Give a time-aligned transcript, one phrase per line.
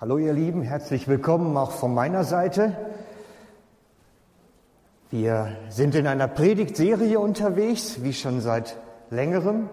[0.00, 2.76] Hallo ihr Lieben, herzlich willkommen auch von meiner Seite.
[5.10, 8.76] Wir sind in einer Predigtserie unterwegs, wie schon seit
[9.10, 9.68] längerem.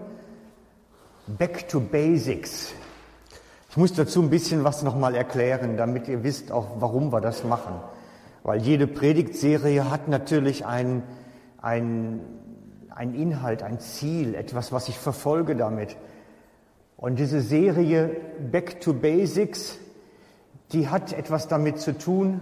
[1.27, 2.73] Back to Basics.
[3.69, 7.43] Ich muss dazu ein bisschen was nochmal erklären, damit ihr wisst auch, warum wir das
[7.43, 7.75] machen.
[8.41, 11.03] Weil jede Predigtserie hat natürlich ein,
[11.61, 12.21] ein,
[12.89, 15.95] ein Inhalt, ein Ziel, etwas, was ich verfolge damit.
[16.97, 18.09] Und diese Serie
[18.51, 19.77] Back to Basics
[20.75, 22.41] die hat etwas damit zu tun,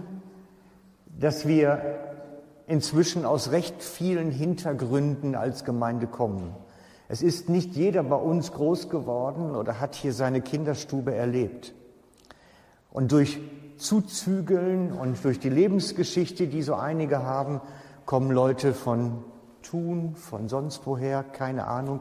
[1.06, 2.00] dass wir
[2.66, 6.52] inzwischen aus recht vielen Hintergründen als Gemeinde kommen.
[7.08, 11.74] Es ist nicht jeder bei uns groß geworden oder hat hier seine Kinderstube erlebt.
[12.90, 13.38] Und durch
[13.76, 17.60] Zuzügeln und durch die Lebensgeschichte, die so einige haben,
[18.04, 19.22] kommen Leute von
[19.62, 22.00] Thun, von sonst woher, keine Ahnung,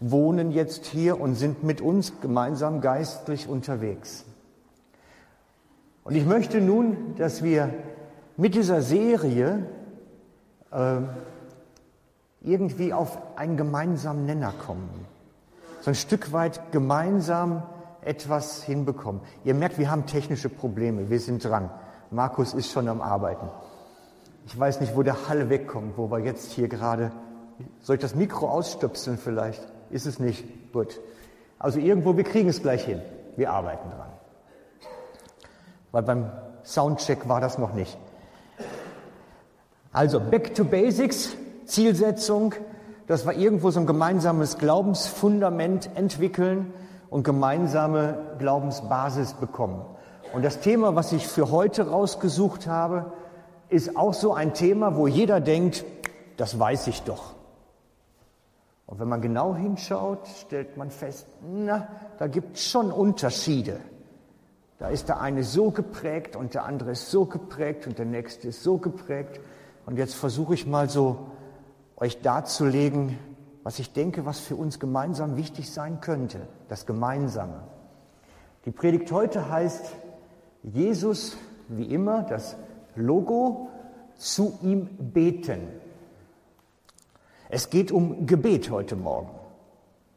[0.00, 4.24] wohnen jetzt hier und sind mit uns gemeinsam geistlich unterwegs.
[6.06, 7.68] Und ich möchte nun, dass wir
[8.36, 9.66] mit dieser Serie
[10.70, 10.98] äh,
[12.42, 14.88] irgendwie auf einen gemeinsamen Nenner kommen.
[15.80, 17.64] So ein Stück weit gemeinsam
[18.02, 19.20] etwas hinbekommen.
[19.42, 21.10] Ihr merkt, wir haben technische Probleme.
[21.10, 21.70] Wir sind dran.
[22.12, 23.48] Markus ist schon am Arbeiten.
[24.46, 27.10] Ich weiß nicht, wo der Hall wegkommt, wo wir jetzt hier gerade.
[27.80, 29.66] Soll ich das Mikro ausstöpseln vielleicht?
[29.90, 30.72] Ist es nicht?
[30.72, 31.00] Gut.
[31.58, 33.02] Also irgendwo, wir kriegen es gleich hin.
[33.34, 34.15] Wir arbeiten dran
[35.96, 36.30] weil beim
[36.62, 37.96] Soundcheck war das noch nicht.
[39.94, 42.54] Also Back to Basics, Zielsetzung,
[43.06, 46.74] dass wir irgendwo so ein gemeinsames Glaubensfundament entwickeln
[47.08, 49.86] und gemeinsame Glaubensbasis bekommen.
[50.34, 53.12] Und das Thema, was ich für heute rausgesucht habe,
[53.70, 55.86] ist auch so ein Thema, wo jeder denkt,
[56.36, 57.32] das weiß ich doch.
[58.84, 61.88] Und wenn man genau hinschaut, stellt man fest, na,
[62.18, 63.80] da gibt es schon Unterschiede.
[64.78, 68.48] Da ist der eine so geprägt und der andere ist so geprägt und der nächste
[68.48, 69.40] ist so geprägt.
[69.86, 71.30] Und jetzt versuche ich mal so
[71.96, 73.18] euch darzulegen,
[73.62, 77.62] was ich denke, was für uns gemeinsam wichtig sein könnte, das Gemeinsame.
[78.66, 79.94] Die Predigt heute heißt
[80.62, 81.36] Jesus,
[81.68, 82.56] wie immer, das
[82.94, 83.70] Logo,
[84.16, 85.68] zu ihm beten.
[87.48, 89.30] Es geht um Gebet heute Morgen.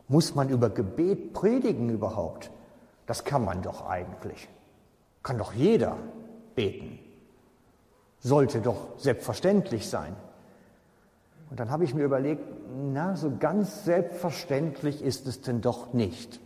[0.08, 2.50] Muss man über Gebet predigen überhaupt?
[3.09, 4.47] Das kann man doch eigentlich.
[5.24, 5.97] Kann doch jeder
[6.53, 7.00] beten.
[8.20, 10.16] Sollte doch selbstverständlich sein.
[11.50, 12.44] Und dann habe ich mir überlegt,
[12.94, 16.40] na, so ganz selbstverständlich ist es denn doch nicht.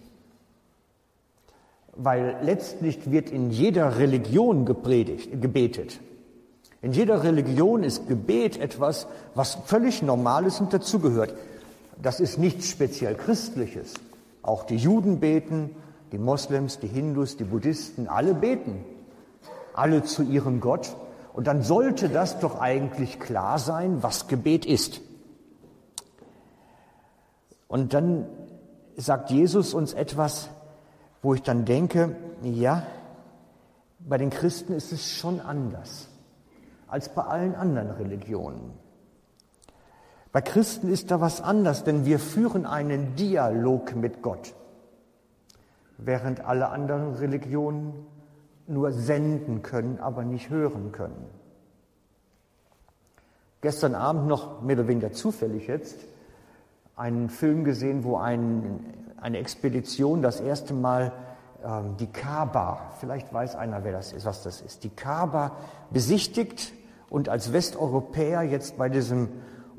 [1.97, 6.00] Weil letztlich wird in jeder Religion gepredigt, gebetet.
[6.81, 11.34] In jeder Religion ist Gebet etwas, was völlig Normales und dazugehört.
[12.01, 13.95] Das ist nichts speziell Christliches.
[14.41, 15.75] Auch die Juden beten,
[16.13, 18.85] die Moslems, die Hindus, die Buddhisten, alle beten.
[19.74, 20.96] Alle zu ihrem Gott.
[21.34, 25.01] Und dann sollte das doch eigentlich klar sein, was Gebet ist.
[27.68, 28.28] Und dann
[28.96, 30.50] sagt Jesus uns etwas,
[31.24, 32.85] wo ich dann denke, ja,
[33.97, 36.09] bei den Christen ist es schon anders
[36.88, 38.74] als bei allen anderen Religionen.
[40.31, 44.53] Bei Christen ist da was anders, denn wir führen einen Dialog mit Gott
[45.98, 47.94] während alle anderen Religionen
[48.68, 51.26] nur senden können, aber nicht hören können.
[53.62, 55.98] Gestern Abend noch mehr oder weniger zufällig jetzt
[56.96, 58.81] einen Film gesehen, wo ein,
[59.20, 61.12] eine Expedition das erste Mal
[61.64, 65.54] ähm, die Kaaba, vielleicht weiß einer, wer das ist, was das ist, die Kaaba
[65.92, 66.74] besichtigt
[67.10, 69.30] und als Westeuropäer jetzt bei diesem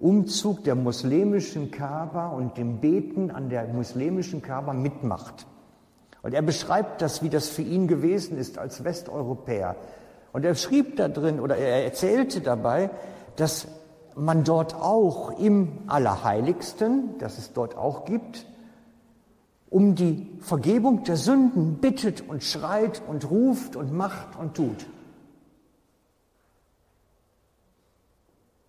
[0.01, 5.47] Umzug der muslimischen Kaaba und dem Beten an der muslimischen Kaaba mitmacht.
[6.25, 9.77] Und er beschreibt das, wie das für ihn gewesen ist als Westeuropäer.
[10.33, 12.89] Und er schrieb da drin oder er erzählte dabei,
[13.37, 13.69] dass
[14.17, 18.47] man dort auch im Allerheiligsten, das es dort auch gibt,
[19.69, 24.87] um die Vergebung der Sünden bittet und schreit und ruft und macht und tut.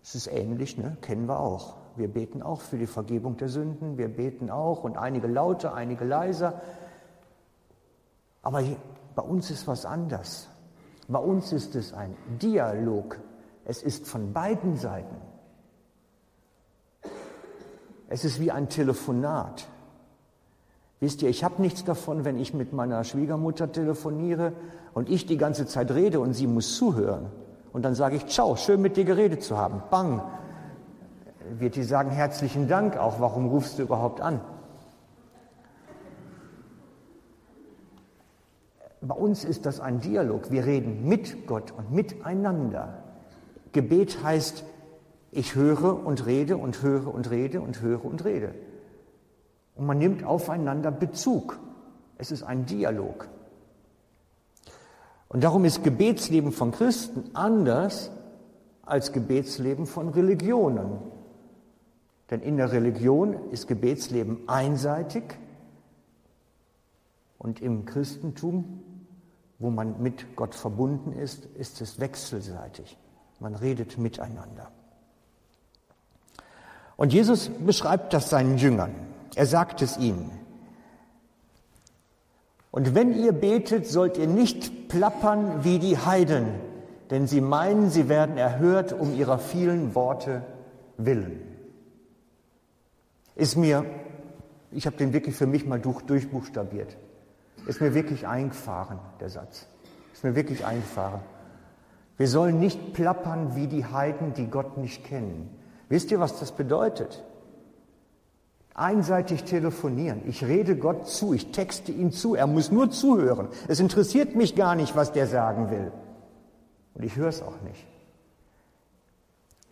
[0.02, 0.98] Es ist ähnlich, ne?
[1.00, 1.76] kennen wir auch.
[1.96, 6.04] Wir beten auch für die Vergebung der Sünden, wir beten auch und einige lauter, einige
[6.04, 6.60] leiser.
[8.46, 8.62] Aber
[9.16, 10.46] bei uns ist was anders.
[11.08, 13.18] Bei uns ist es ein Dialog.
[13.64, 15.16] Es ist von beiden Seiten.
[18.08, 19.66] Es ist wie ein Telefonat.
[21.00, 24.52] Wisst ihr, ich habe nichts davon, wenn ich mit meiner Schwiegermutter telefoniere
[24.94, 27.26] und ich die ganze Zeit rede und sie muss zuhören.
[27.72, 29.82] Und dann sage ich, ciao, schön mit dir geredet zu haben.
[29.90, 30.22] Bang.
[31.58, 34.40] Wird die sagen, herzlichen Dank auch, warum rufst du überhaupt an?
[39.06, 40.50] Bei uns ist das ein Dialog.
[40.50, 43.04] Wir reden mit Gott und miteinander.
[43.72, 44.64] Gebet heißt,
[45.30, 48.54] ich höre und rede und höre und rede und höre und rede.
[49.76, 51.58] Und man nimmt aufeinander Bezug.
[52.18, 53.28] Es ist ein Dialog.
[55.28, 58.10] Und darum ist Gebetsleben von Christen anders
[58.82, 60.98] als Gebetsleben von Religionen.
[62.30, 65.22] Denn in der Religion ist Gebetsleben einseitig
[67.38, 68.82] und im Christentum,
[69.58, 72.96] wo man mit Gott verbunden ist, ist es wechselseitig.
[73.40, 74.70] Man redet miteinander.
[76.96, 78.94] Und Jesus beschreibt das seinen Jüngern.
[79.34, 80.30] Er sagt es ihnen.
[82.70, 86.48] Und wenn ihr betet, sollt ihr nicht plappern wie die Heiden,
[87.10, 90.42] denn sie meinen, sie werden erhört um ihrer vielen Worte
[90.98, 91.40] willen.
[93.34, 93.84] Ist mir,
[94.70, 96.96] ich habe den wirklich für mich mal durchbuchstabiert,
[97.66, 99.66] ist mir wirklich eingefahren, der Satz.
[100.12, 101.20] Ist mir wirklich eingefahren.
[102.16, 105.50] Wir sollen nicht plappern wie die Heiden, die Gott nicht kennen.
[105.88, 107.22] Wisst ihr, was das bedeutet?
[108.74, 110.22] Einseitig telefonieren.
[110.26, 113.48] Ich rede Gott zu, ich texte ihn zu, er muss nur zuhören.
[113.68, 115.92] Es interessiert mich gar nicht, was der sagen will.
[116.94, 117.86] Und ich höre es auch nicht.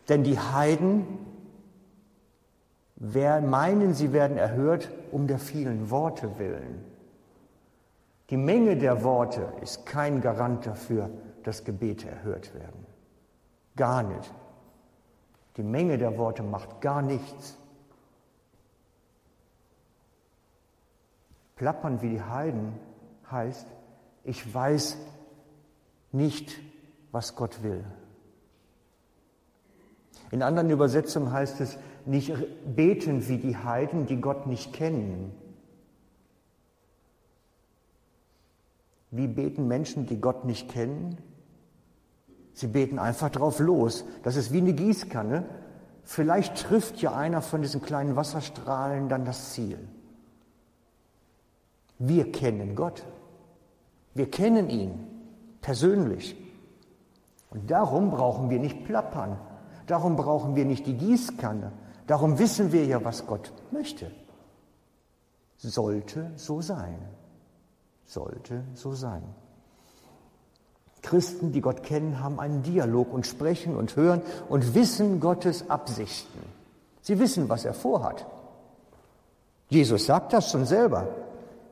[0.08, 1.06] Denn die Heiden
[2.96, 6.93] meinen, sie werden erhört um der vielen Worte willen.
[8.30, 11.10] Die Menge der Worte ist kein Garant dafür,
[11.42, 12.86] dass Gebete erhört werden.
[13.76, 14.32] Gar nicht.
[15.56, 17.56] Die Menge der Worte macht gar nichts.
[21.56, 22.72] Plappern wie die Heiden
[23.30, 23.66] heißt,
[24.24, 24.96] ich weiß
[26.12, 26.58] nicht,
[27.12, 27.84] was Gott will.
[30.30, 32.32] In anderen Übersetzungen heißt es, nicht
[32.74, 35.32] beten wie die Heiden, die Gott nicht kennen.
[39.16, 41.18] Wie beten Menschen, die Gott nicht kennen?
[42.52, 44.04] Sie beten einfach drauf los.
[44.24, 45.44] Das ist wie eine Gießkanne.
[46.02, 49.78] Vielleicht trifft ja einer von diesen kleinen Wasserstrahlen dann das Ziel.
[52.00, 53.04] Wir kennen Gott.
[54.14, 55.06] Wir kennen ihn
[55.60, 56.36] persönlich.
[57.50, 59.38] Und darum brauchen wir nicht plappern.
[59.86, 61.70] Darum brauchen wir nicht die Gießkanne.
[62.08, 64.10] Darum wissen wir ja, was Gott möchte.
[65.56, 66.98] Sollte so sein.
[68.04, 69.22] Sollte so sein.
[71.02, 76.40] Christen, die Gott kennen, haben einen Dialog und sprechen und hören und wissen Gottes Absichten.
[77.02, 78.26] Sie wissen, was er vorhat.
[79.68, 81.08] Jesus sagt das schon selber.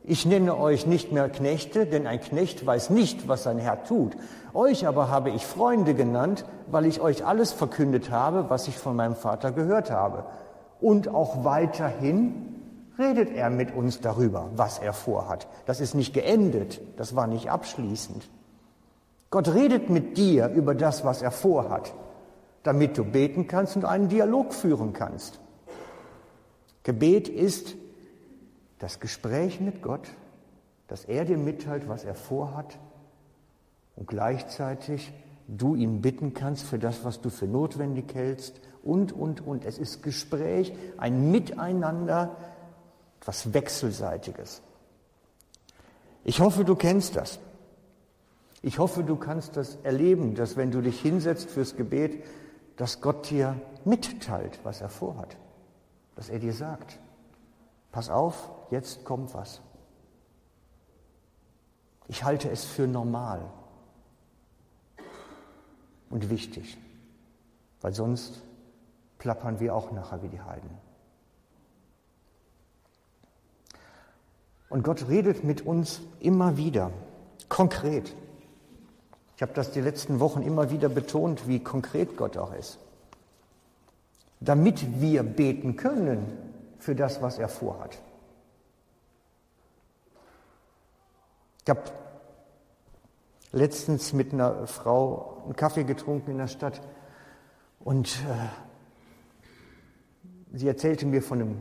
[0.04, 4.16] Ich nenne euch nicht mehr Knechte, denn ein Knecht weiß nicht, was sein Herr tut.
[4.52, 8.96] Euch aber habe ich Freunde genannt, weil ich euch alles verkündet habe, was ich von
[8.96, 10.24] meinem Vater gehört habe.
[10.80, 12.51] Und auch weiterhin
[13.02, 15.48] redet er mit uns darüber, was er vorhat.
[15.66, 18.28] Das ist nicht geendet, das war nicht abschließend.
[19.30, 21.94] Gott redet mit dir über das, was er vorhat,
[22.62, 25.40] damit du beten kannst und einen Dialog führen kannst.
[26.82, 27.74] Gebet ist
[28.78, 30.08] das Gespräch mit Gott,
[30.88, 32.78] dass er dir mitteilt, was er vorhat
[33.96, 35.12] und gleichzeitig
[35.48, 39.64] du ihn bitten kannst für das, was du für notwendig hältst und, und, und.
[39.64, 42.36] Es ist Gespräch, ein Miteinander,
[43.22, 44.62] etwas Wechselseitiges.
[46.24, 47.38] Ich hoffe, du kennst das.
[48.62, 52.24] Ich hoffe, du kannst das erleben, dass wenn du dich hinsetzt fürs Gebet,
[52.76, 55.36] dass Gott dir mitteilt, was er vorhat,
[56.16, 56.98] dass er dir sagt,
[57.92, 59.60] pass auf, jetzt kommt was.
[62.08, 63.52] Ich halte es für normal
[66.10, 66.76] und wichtig,
[67.80, 68.42] weil sonst
[69.18, 70.81] plappern wir auch nachher wie die Heiden.
[74.72, 76.92] Und Gott redet mit uns immer wieder,
[77.50, 78.16] konkret.
[79.36, 82.78] Ich habe das die letzten Wochen immer wieder betont, wie konkret Gott auch ist.
[84.40, 86.24] Damit wir beten können
[86.78, 88.00] für das, was er vorhat.
[91.64, 91.82] Ich habe
[93.52, 96.80] letztens mit einer Frau einen Kaffee getrunken in der Stadt
[97.78, 98.48] und äh,
[100.56, 101.60] sie erzählte mir von, einem,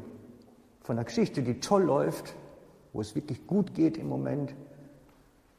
[0.80, 2.36] von einer Geschichte, die toll läuft,
[2.93, 4.53] wo es wirklich gut geht im Moment.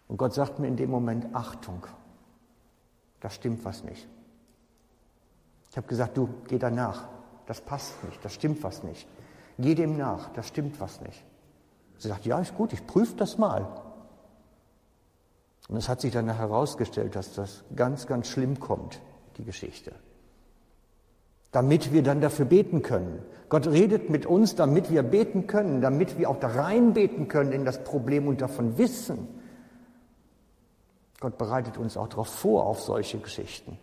[0.08, 1.86] Und Gott sagt mir in dem Moment, Achtung,
[3.20, 4.06] da stimmt was nicht.
[5.70, 7.08] Ich habe gesagt, du, geh danach.
[7.46, 9.08] Das passt nicht, da stimmt was nicht.
[9.58, 11.24] Geh dem nach, da stimmt was nicht.
[11.98, 13.66] Sie sagt, ja, ist gut, ich prüfe das mal.
[15.68, 19.00] Und es hat sich dann herausgestellt, dass das ganz, ganz schlimm kommt,
[19.36, 19.92] die Geschichte.
[21.52, 23.23] Damit wir dann dafür beten können.
[23.49, 27.52] Gott redet mit uns, damit wir beten können, damit wir auch da rein beten können
[27.52, 29.28] in das Problem und davon wissen,
[31.23, 33.78] Gott bereitet uns auch darauf vor, auf solche Geschichten,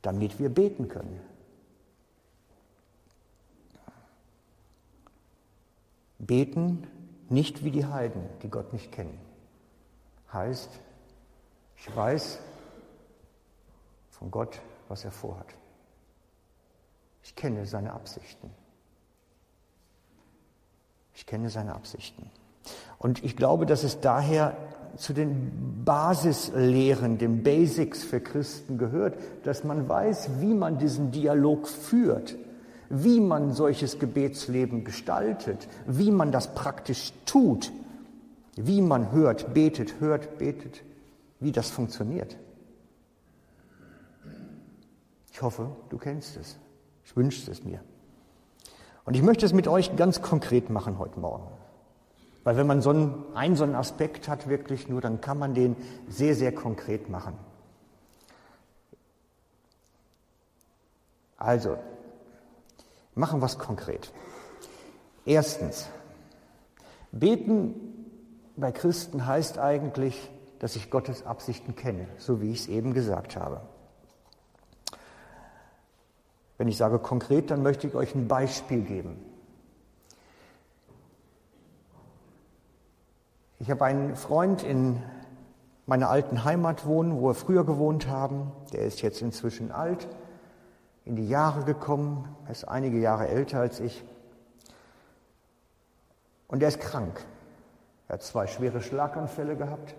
[0.00, 1.20] damit wir beten können.
[6.18, 6.86] Beten
[7.28, 9.18] nicht wie die Heiden, die Gott nicht kennen.
[10.32, 10.70] Heißt,
[11.76, 12.38] ich weiß
[14.08, 15.57] von Gott, was er vorhat.
[17.28, 18.48] Ich kenne seine Absichten.
[21.14, 22.30] Ich kenne seine Absichten.
[22.96, 24.56] Und ich glaube, dass es daher
[24.96, 31.68] zu den Basislehren, den Basics für Christen gehört, dass man weiß, wie man diesen Dialog
[31.68, 32.34] führt,
[32.88, 37.70] wie man solches Gebetsleben gestaltet, wie man das praktisch tut,
[38.56, 40.82] wie man hört, betet, hört, betet,
[41.40, 42.38] wie das funktioniert.
[45.30, 46.56] Ich hoffe, du kennst es.
[47.08, 47.80] Ich wünsche es mir.
[49.06, 51.46] Und ich möchte es mit euch ganz konkret machen heute Morgen.
[52.44, 55.54] Weil wenn man so einen, einen, so einen Aspekt hat, wirklich nur, dann kann man
[55.54, 55.74] den
[56.06, 57.32] sehr, sehr konkret machen.
[61.38, 61.78] Also,
[63.14, 64.12] machen wir es konkret.
[65.24, 65.88] Erstens,
[67.10, 68.04] beten
[68.54, 73.34] bei Christen heißt eigentlich, dass ich Gottes Absichten kenne, so wie ich es eben gesagt
[73.36, 73.62] habe.
[76.58, 79.24] Wenn ich sage konkret, dann möchte ich euch ein Beispiel geben.
[83.60, 85.02] Ich habe einen Freund in
[85.86, 88.52] meiner alten Heimat wohnen, wo wir früher gewohnt haben.
[88.72, 90.06] Der ist jetzt inzwischen alt,
[91.04, 94.04] in die Jahre gekommen, er ist einige Jahre älter als ich.
[96.48, 97.24] Und er ist krank.
[98.08, 99.94] Er hat zwei schwere Schlaganfälle gehabt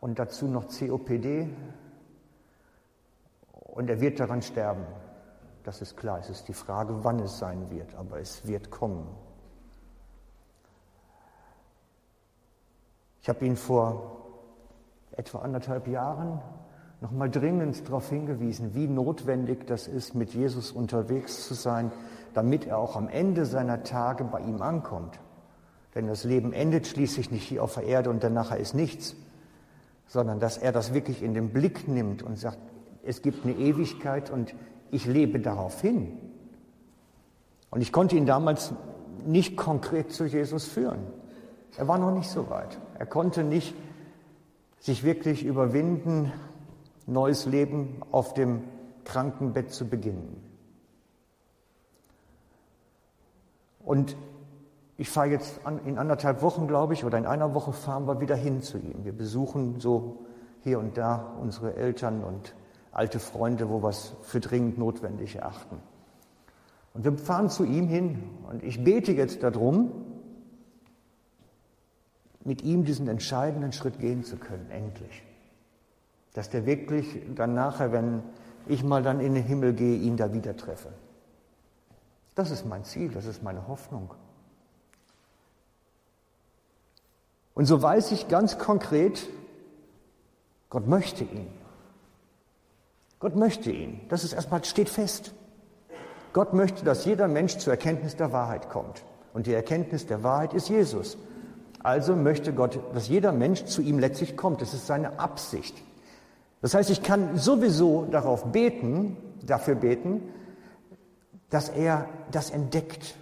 [0.00, 1.48] und dazu noch COPD.
[3.52, 4.84] Und er wird daran sterben.
[5.64, 6.18] Das ist klar.
[6.20, 9.08] Es ist die Frage, wann es sein wird, aber es wird kommen.
[13.22, 14.18] Ich habe ihn vor
[15.12, 16.40] etwa anderthalb Jahren
[17.00, 21.90] nochmal dringend darauf hingewiesen, wie notwendig das ist, mit Jesus unterwegs zu sein,
[22.34, 25.18] damit er auch am Ende seiner Tage bei ihm ankommt.
[25.94, 29.14] Denn das Leben endet schließlich nicht hier auf der Erde und danach ist nichts,
[30.06, 32.58] sondern dass er das wirklich in den Blick nimmt und sagt,
[33.04, 34.54] es gibt eine Ewigkeit und
[34.94, 36.16] ich lebe darauf hin.
[37.70, 38.72] Und ich konnte ihn damals
[39.26, 41.00] nicht konkret zu Jesus führen.
[41.76, 42.78] Er war noch nicht so weit.
[42.96, 43.74] Er konnte nicht
[44.78, 46.32] sich wirklich überwinden,
[47.06, 48.62] neues Leben auf dem
[49.04, 50.40] Krankenbett zu beginnen.
[53.80, 54.16] Und
[54.96, 58.36] ich fahre jetzt in anderthalb Wochen, glaube ich, oder in einer Woche fahren wir wieder
[58.36, 59.04] hin zu ihm.
[59.04, 60.24] Wir besuchen so
[60.62, 62.54] hier und da unsere Eltern und
[62.94, 65.80] alte Freunde, wo wir es für dringend notwendig erachten.
[66.94, 69.90] Und wir fahren zu ihm hin und ich bete jetzt darum,
[72.44, 75.22] mit ihm diesen entscheidenden Schritt gehen zu können, endlich.
[76.34, 78.22] Dass der wirklich dann nachher, wenn
[78.66, 80.92] ich mal dann in den Himmel gehe, ihn da wieder treffe.
[82.34, 84.14] Das ist mein Ziel, das ist meine Hoffnung.
[87.54, 89.28] Und so weiß ich ganz konkret,
[90.70, 91.63] Gott möchte ihn.
[93.24, 94.02] Gott möchte ihn.
[94.10, 95.32] Das ist erstmal, steht fest.
[96.34, 99.02] Gott möchte, dass jeder Mensch zur Erkenntnis der Wahrheit kommt.
[99.32, 101.16] Und die Erkenntnis der Wahrheit ist Jesus.
[101.82, 104.60] Also möchte Gott, dass jeder Mensch zu ihm letztlich kommt.
[104.60, 105.74] Das ist seine Absicht.
[106.60, 110.20] Das heißt, ich kann sowieso darauf beten, dafür beten,
[111.48, 113.14] dass er das entdeckt,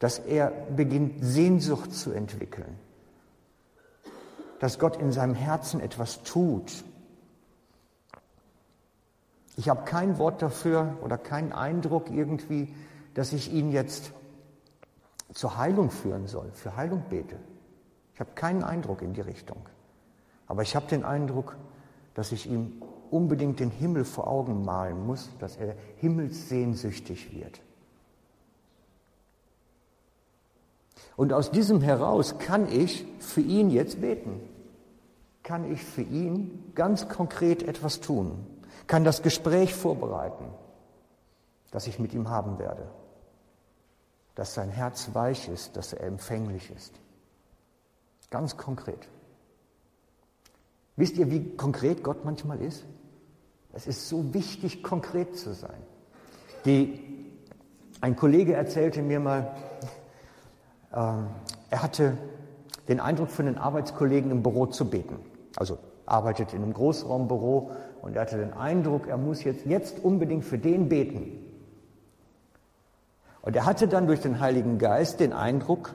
[0.00, 2.80] dass er beginnt, Sehnsucht zu entwickeln,
[4.58, 6.82] dass Gott in seinem Herzen etwas tut,
[9.58, 12.72] ich habe kein Wort dafür oder keinen Eindruck irgendwie,
[13.14, 14.12] dass ich ihn jetzt
[15.34, 17.34] zur Heilung führen soll, für Heilung bete.
[18.14, 19.58] Ich habe keinen Eindruck in die Richtung.
[20.46, 21.56] Aber ich habe den Eindruck,
[22.14, 27.60] dass ich ihm unbedingt den Himmel vor Augen malen muss, dass er himmelssehnsüchtig wird.
[31.16, 34.40] Und aus diesem heraus kann ich für ihn jetzt beten.
[35.42, 38.46] Kann ich für ihn ganz konkret etwas tun
[38.88, 40.46] kann das Gespräch vorbereiten,
[41.70, 42.88] das ich mit ihm haben werde,
[44.34, 46.94] dass sein Herz weich ist, dass er empfänglich ist.
[48.30, 49.08] Ganz konkret.
[50.96, 52.84] Wisst ihr, wie konkret Gott manchmal ist?
[53.72, 55.80] Es ist so wichtig, konkret zu sein.
[56.64, 57.30] Die,
[58.00, 59.54] ein Kollege erzählte mir mal,
[60.90, 60.96] äh,
[61.70, 62.18] er hatte
[62.88, 65.18] den Eindruck, für einen Arbeitskollegen im Büro zu beten.
[65.56, 67.70] Also arbeitet in einem Großraumbüro
[68.02, 71.44] und er hatte den Eindruck, er muss jetzt, jetzt unbedingt für den beten.
[73.42, 75.94] Und er hatte dann durch den Heiligen Geist den Eindruck,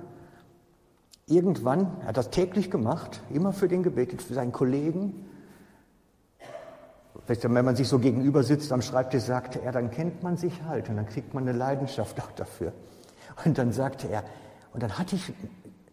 [1.27, 5.25] irgendwann, er hat das täglich gemacht, immer für den gebetet, für seinen Kollegen.
[7.27, 10.89] Wenn man sich so gegenüber sitzt am Schreibtisch, sagte er, dann kennt man sich halt
[10.89, 12.73] und dann kriegt man eine Leidenschaft auch dafür.
[13.45, 14.23] Und dann sagte er,
[14.73, 15.31] und dann hatte ich,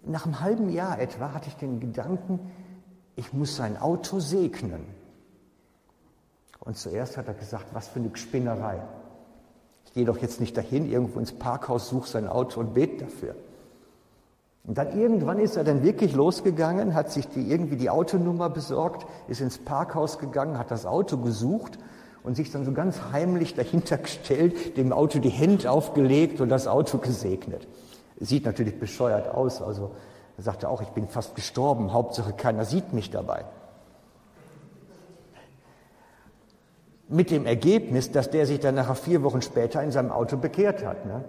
[0.04, 2.40] nach einem halben Jahr etwa, hatte ich den Gedanken,
[3.16, 4.99] ich muss sein Auto segnen.
[6.60, 8.80] Und zuerst hat er gesagt, was für eine Spinnerei.
[9.86, 13.34] Ich gehe doch jetzt nicht dahin, irgendwo ins Parkhaus, suche sein Auto und bete dafür.
[14.64, 19.06] Und dann irgendwann ist er dann wirklich losgegangen, hat sich die, irgendwie die Autonummer besorgt,
[19.26, 21.78] ist ins Parkhaus gegangen, hat das Auto gesucht
[22.22, 26.66] und sich dann so ganz heimlich dahinter gestellt, dem Auto die Hände aufgelegt und das
[26.68, 27.66] Auto gesegnet.
[28.20, 29.92] Sieht natürlich bescheuert aus, also
[30.36, 33.46] er sagte auch, ich bin fast gestorben, Hauptsache keiner sieht mich dabei.
[37.10, 40.84] Mit dem Ergebnis, dass der sich dann nachher vier Wochen später in seinem Auto bekehrt
[40.84, 41.04] hat.
[41.04, 41.24] Ne?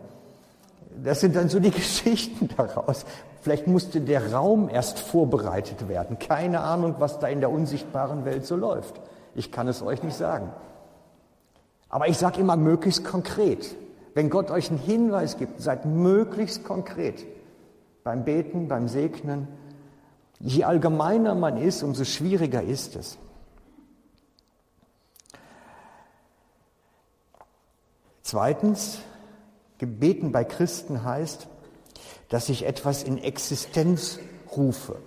[1.03, 3.05] Das sind dann so die Geschichten daraus.
[3.41, 6.19] Vielleicht musste der Raum erst vorbereitet werden.
[6.19, 9.01] Keine Ahnung, was da in der unsichtbaren Welt so läuft.
[9.35, 10.51] Ich kann es euch nicht sagen.
[11.89, 13.75] Aber ich sage immer möglichst konkret.
[14.13, 17.25] Wenn Gott euch einen Hinweis gibt, seid möglichst konkret.
[18.03, 19.47] Beim Beten, beim Segnen.
[20.39, 23.17] Je allgemeiner man ist, umso schwieriger ist es.
[28.31, 29.01] Zweitens,
[29.77, 31.49] Gebeten bei Christen heißt,
[32.29, 34.19] dass ich etwas in Existenz
[34.55, 35.01] rufe.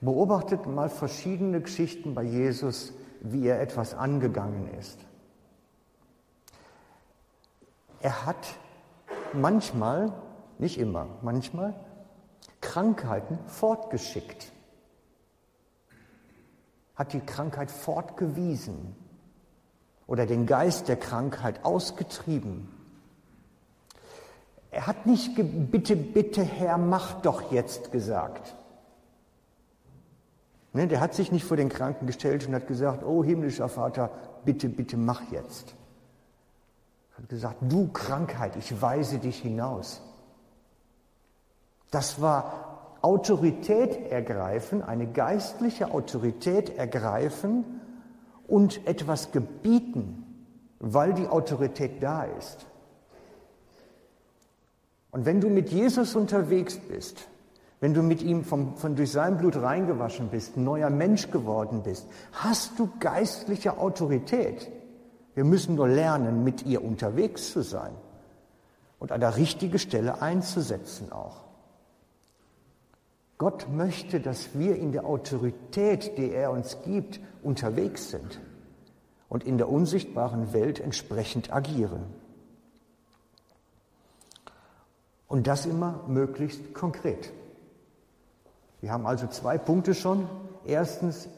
[0.00, 4.98] Beobachtet mal verschiedene Geschichten bei Jesus, wie er etwas angegangen ist.
[8.00, 8.54] Er hat
[9.34, 10.14] manchmal,
[10.58, 11.74] nicht immer, manchmal
[12.62, 14.50] Krankheiten fortgeschickt,
[16.94, 19.03] hat die Krankheit fortgewiesen
[20.06, 22.68] oder den Geist der Krankheit ausgetrieben.
[24.70, 25.32] Er hat nicht
[25.70, 28.56] bitte, bitte Herr, mach doch jetzt gesagt.
[30.72, 34.10] Ne, der hat sich nicht vor den Kranken gestellt und hat gesagt, oh himmlischer Vater,
[34.44, 35.74] bitte, bitte mach jetzt.
[37.12, 40.02] Er hat gesagt, du Krankheit, ich weise dich hinaus.
[41.92, 47.80] Das war Autorität ergreifen, eine geistliche Autorität ergreifen
[48.46, 50.24] und etwas gebieten,
[50.78, 52.66] weil die Autorität da ist.
[55.10, 57.28] Und wenn du mit Jesus unterwegs bist,
[57.80, 61.82] wenn du mit ihm vom, von durch sein Blut reingewaschen bist, ein neuer Mensch geworden
[61.82, 64.70] bist, hast du geistliche Autorität.
[65.34, 67.92] Wir müssen nur lernen, mit ihr unterwegs zu sein
[68.98, 71.43] und an der richtigen Stelle einzusetzen auch.
[73.38, 78.40] Gott möchte, dass wir in der Autorität, die er uns gibt, unterwegs sind
[79.28, 82.04] und in der unsichtbaren Welt entsprechend agieren.
[85.26, 87.32] Und das immer möglichst konkret.
[88.80, 90.28] Wir haben also zwei Punkte schon.
[90.64, 91.28] Erstens,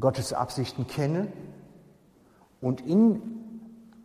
[0.00, 1.32] Gottes Absichten kenne
[2.60, 3.20] und in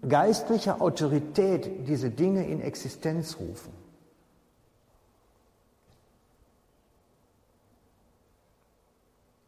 [0.08, 3.81] geistlicher Autorität diese Dinge in Existenz rufen.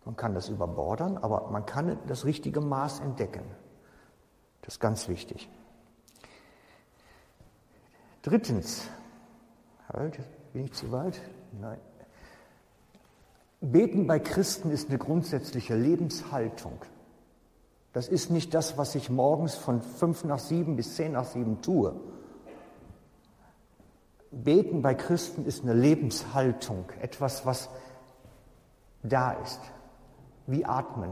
[0.05, 3.43] Man kann das überbordern, aber man kann das richtige Maß entdecken.
[4.61, 5.49] Das ist ganz wichtig.
[8.21, 8.87] Drittens,
[9.91, 10.19] halt,
[10.53, 11.21] bin ich zu weit?
[11.59, 11.79] Nein.
[13.59, 16.79] Beten bei Christen ist eine grundsätzliche Lebenshaltung.
[17.93, 21.61] Das ist nicht das, was ich morgens von fünf nach sieben bis zehn nach sieben
[21.61, 21.95] tue.
[24.31, 27.69] Beten bei Christen ist eine Lebenshaltung, etwas, was
[29.03, 29.61] da ist.
[30.47, 31.11] Wie atmen.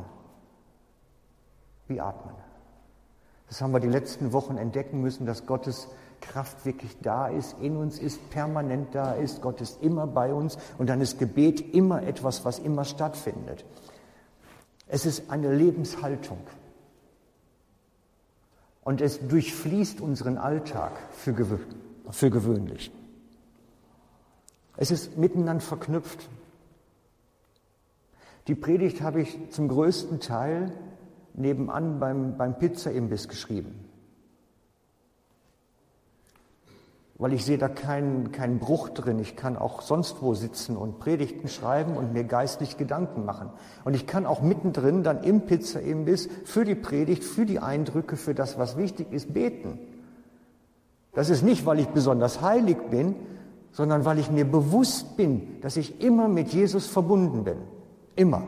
[1.88, 2.36] Wie atmen.
[3.48, 5.88] Das haben wir die letzten Wochen entdecken müssen, dass Gottes
[6.22, 9.42] Kraft wirklich da ist, in uns ist, permanent da ist.
[9.42, 13.66] Gott ist immer bei uns und dann ist Gebet immer etwas, was immer stattfindet.
[14.88, 16.40] Es ist eine Lebenshaltung.
[18.84, 21.58] Und es durchfließt unseren Alltag für, gewö
[22.10, 22.92] für gewöhnlich.
[24.78, 26.30] Es ist miteinander verknüpft.
[28.52, 30.74] Die Predigt habe ich zum größten Teil
[31.34, 33.86] nebenan beim, beim Pizza-Imbiss geschrieben.
[37.18, 39.20] Weil ich sehe da keinen, keinen Bruch drin.
[39.20, 43.52] Ich kann auch sonst wo sitzen und Predigten schreiben und mir geistlich Gedanken machen.
[43.86, 48.36] Und ich kann auch mittendrin dann im Pizza-Imbiss für die Predigt, für die Eindrücke, für
[48.36, 49.80] das, was wichtig ist, beten.
[51.14, 53.16] Das ist nicht, weil ich besonders heilig bin,
[53.72, 57.56] sondern weil ich mir bewusst bin, dass ich immer mit Jesus verbunden bin.
[58.22, 58.48] Immer.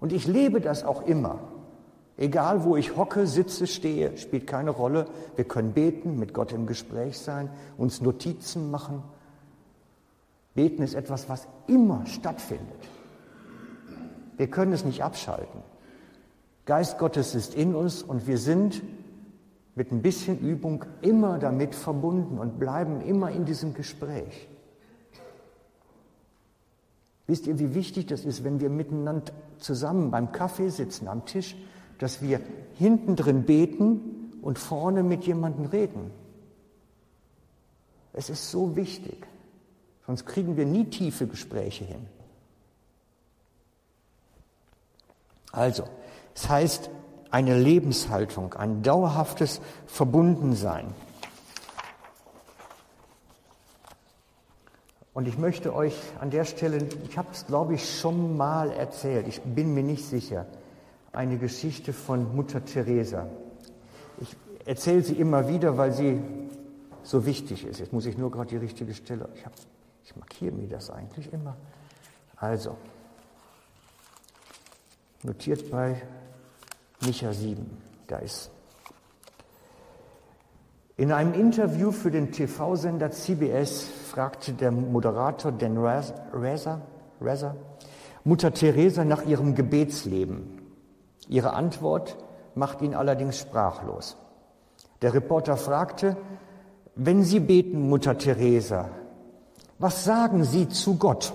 [0.00, 1.38] Und ich lebe das auch immer.
[2.16, 5.04] Egal, wo ich hocke, sitze, stehe, spielt keine Rolle.
[5.36, 9.02] Wir können beten, mit Gott im Gespräch sein, uns Notizen machen.
[10.54, 12.88] Beten ist etwas, was immer stattfindet.
[14.38, 15.60] Wir können es nicht abschalten.
[16.64, 18.82] Geist Gottes ist in uns und wir sind
[19.74, 24.48] mit ein bisschen Übung immer damit verbunden und bleiben immer in diesem Gespräch.
[27.30, 31.54] Wisst ihr, wie wichtig das ist, wenn wir miteinander zusammen beim Kaffee sitzen, am Tisch,
[32.00, 32.40] dass wir
[32.74, 36.10] hinten drin beten und vorne mit jemandem reden?
[38.12, 39.28] Es ist so wichtig,
[40.08, 42.04] sonst kriegen wir nie tiefe Gespräche hin.
[45.52, 45.84] Also,
[46.34, 46.90] es heißt
[47.30, 50.94] eine Lebenshaltung, ein dauerhaftes Verbundensein.
[55.12, 59.26] Und ich möchte euch an der Stelle, ich habe es glaube ich schon mal erzählt,
[59.26, 60.46] ich bin mir nicht sicher,
[61.12, 63.26] eine Geschichte von Mutter Teresa.
[64.20, 66.20] Ich erzähle sie immer wieder, weil sie
[67.02, 67.80] so wichtig ist.
[67.80, 69.52] Jetzt muss ich nur gerade die richtige Stelle, ich, hab,
[70.04, 71.56] ich markiere mir das eigentlich immer.
[72.36, 72.76] Also,
[75.24, 76.00] notiert bei
[77.04, 77.66] Micha 7,
[78.06, 78.50] da ist.
[81.00, 86.82] In einem Interview für den TV-Sender CBS fragte der Moderator Dan Reza,
[87.22, 87.56] Reza
[88.22, 90.60] Mutter Teresa nach ihrem Gebetsleben.
[91.26, 92.18] Ihre Antwort
[92.54, 94.18] macht ihn allerdings sprachlos.
[95.00, 96.18] Der Reporter fragte,
[96.96, 98.90] wenn Sie beten, Mutter Teresa,
[99.78, 101.32] was sagen Sie zu Gott?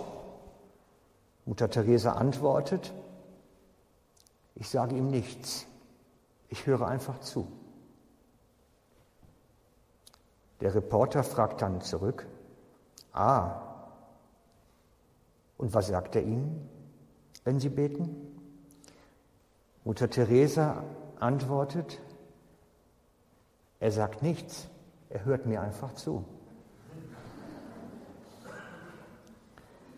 [1.45, 2.93] Mutter Teresa antwortet,
[4.53, 5.65] ich sage ihm nichts.
[6.49, 7.47] Ich höre einfach zu.
[10.61, 12.25] Der Reporter fragt dann zurück,
[13.13, 13.61] ah,
[15.57, 16.69] und was sagt er Ihnen,
[17.43, 18.35] wenn Sie beten?
[19.83, 20.83] Mutter Teresa
[21.19, 22.01] antwortet,
[23.79, 24.67] er sagt nichts,
[25.09, 26.25] er hört mir einfach zu.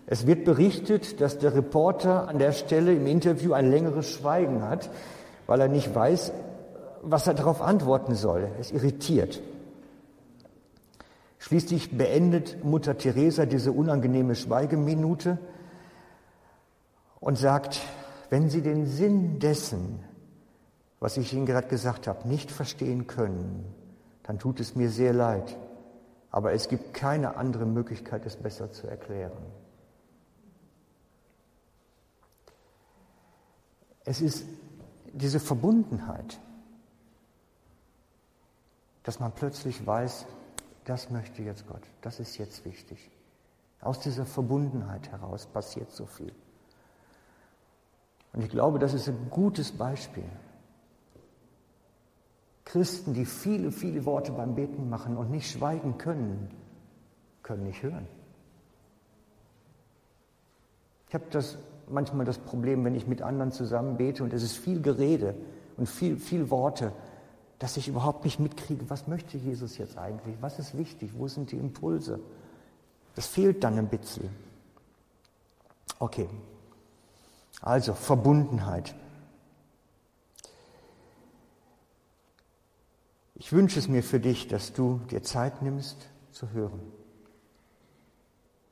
[0.05, 4.89] Es wird berichtet, dass der Reporter an der Stelle im Interview ein längeres Schweigen hat,
[5.47, 6.31] weil er nicht weiß,
[7.01, 8.49] was er darauf antworten soll.
[8.59, 9.41] Es irritiert.
[11.47, 15.37] Schließlich beendet Mutter Teresa diese unangenehme Schweigeminute
[17.21, 17.79] und sagt,
[18.29, 20.03] wenn Sie den Sinn dessen,
[20.99, 23.63] was ich Ihnen gerade gesagt habe, nicht verstehen können,
[24.23, 25.55] dann tut es mir sehr leid.
[26.31, 29.31] Aber es gibt keine andere Möglichkeit, es besser zu erklären.
[34.03, 34.45] Es ist
[35.13, 36.41] diese Verbundenheit,
[39.03, 40.25] dass man plötzlich weiß,
[40.87, 43.11] das möchte jetzt Gott, das ist jetzt wichtig.
[43.81, 46.33] Aus dieser Verbundenheit heraus passiert so viel.
[48.31, 50.23] Und ich glaube, das ist ein gutes Beispiel.
[52.63, 56.49] Christen, die viele, viele Worte beim Beten machen und nicht schweigen können,
[57.43, 58.07] können nicht hören.
[61.09, 61.57] Ich habe das
[61.89, 65.35] manchmal das Problem, wenn ich mit anderen zusammen bete und es ist viel Gerede
[65.75, 66.93] und viel, viel Worte,
[67.59, 71.51] dass ich überhaupt nicht mitkriege, was möchte Jesus jetzt eigentlich, was ist wichtig, wo sind
[71.51, 72.19] die Impulse.
[73.15, 74.29] Das fehlt dann ein bisschen.
[75.99, 76.29] Okay,
[77.61, 78.93] also Verbundenheit.
[83.33, 86.81] Ich wünsche es mir für dich, dass du dir Zeit nimmst zu hören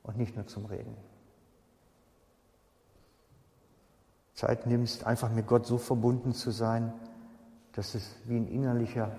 [0.02, 0.96] und nicht nur zum Reden.
[4.34, 6.92] Zeit nimmst, einfach mit Gott so verbunden zu sein,
[7.76, 9.12] dass es wie ein innerlicher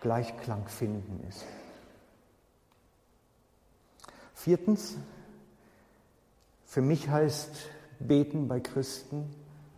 [0.00, 1.44] Gleichklang finden ist.
[4.34, 4.96] Viertens,
[6.64, 7.68] für mich heißt
[8.00, 9.30] Beten bei Christen,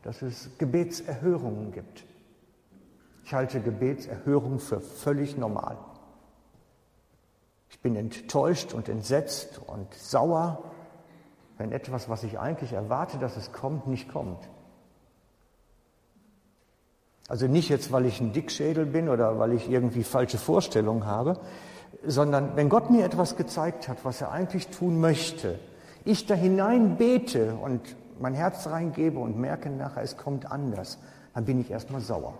[0.02, 2.04] dass es Gebetserhörungen gibt.
[3.24, 5.76] Ich halte Gebetserhörung für völlig normal.
[7.68, 10.64] Ich bin enttäuscht und entsetzt und sauer,
[11.58, 14.48] wenn etwas, was ich eigentlich erwarte, dass es kommt, nicht kommt.
[17.30, 21.38] Also nicht jetzt, weil ich ein Dickschädel bin oder weil ich irgendwie falsche Vorstellungen habe,
[22.04, 25.60] sondern wenn Gott mir etwas gezeigt hat, was er eigentlich tun möchte,
[26.04, 27.80] ich da hinein bete und
[28.18, 30.98] mein Herz reingebe und merke nachher, es kommt anders,
[31.32, 32.34] dann bin ich erstmal sauer.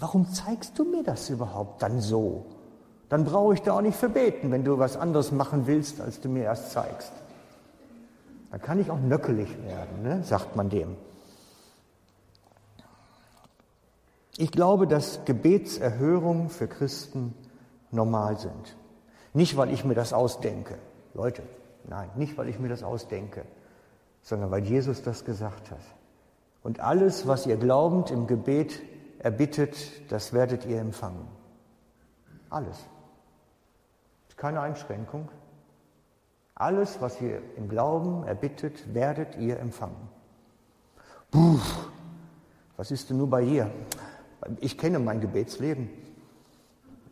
[0.00, 2.46] Warum zeigst du mir das überhaupt dann so?
[3.08, 6.20] Dann brauche ich da auch nicht für beten, wenn du was anderes machen willst, als
[6.20, 7.12] du mir erst zeigst.
[8.50, 10.24] Dann kann ich auch nöckelig werden, ne?
[10.24, 10.96] sagt man dem.
[14.36, 17.34] Ich glaube, dass Gebetserhörungen für Christen
[17.90, 18.76] normal sind.
[19.32, 20.78] Nicht, weil ich mir das ausdenke.
[21.14, 21.42] Leute,
[21.88, 23.44] nein, nicht, weil ich mir das ausdenke,
[24.22, 25.82] sondern weil Jesus das gesagt hat.
[26.62, 28.80] Und alles, was ihr glaubend im Gebet
[29.18, 29.76] erbittet,
[30.10, 31.28] das werdet ihr empfangen.
[32.50, 32.84] Alles.
[34.36, 35.30] Keine Einschränkung.
[36.54, 40.08] Alles, was ihr im Glauben erbittet, werdet ihr empfangen.
[41.30, 41.58] Puh,
[42.76, 43.70] was ist denn nur bei ihr?
[44.60, 45.88] Ich kenne mein Gebetsleben.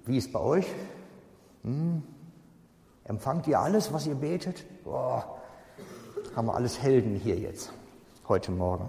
[0.04, 0.66] Wie ist bei euch?
[1.62, 2.02] Hm?
[3.04, 4.64] Empfangt ihr alles, was ihr betet?
[4.84, 5.40] Boah,
[6.36, 7.72] haben wir alles Helden hier jetzt,
[8.28, 8.88] heute Morgen.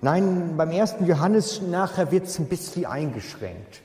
[0.00, 3.82] Nein, beim ersten Johannes nachher wird es ein bisschen eingeschränkt.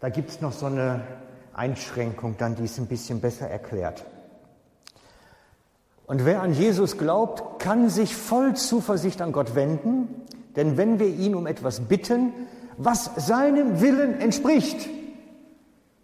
[0.00, 1.02] Da gibt es noch so eine
[1.54, 4.04] Einschränkung, dann die es ein bisschen besser erklärt.
[6.06, 10.08] Und wer an Jesus glaubt, kann sich voll Zuversicht an Gott wenden,
[10.56, 12.32] denn wenn wir ihn um etwas bitten,
[12.76, 14.88] was seinem Willen entspricht,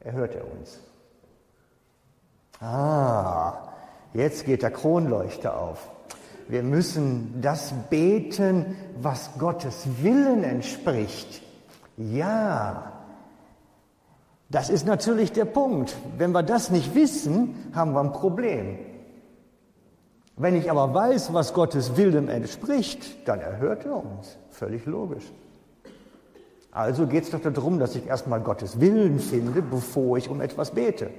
[0.00, 0.80] erhört er uns.
[2.60, 3.54] Ah,
[4.14, 5.88] jetzt geht der Kronleuchter auf.
[6.48, 11.42] Wir müssen das beten, was Gottes Willen entspricht.
[11.96, 12.92] Ja,
[14.48, 15.94] das ist natürlich der Punkt.
[16.16, 18.78] Wenn wir das nicht wissen, haben wir ein Problem.
[20.36, 24.38] Wenn ich aber weiß, was Gottes Willen entspricht, dann erhört er uns.
[24.50, 25.24] Völlig logisch.
[26.78, 30.70] Also geht es doch darum, dass ich erstmal Gottes Willen finde, bevor ich um etwas
[30.70, 31.10] bete.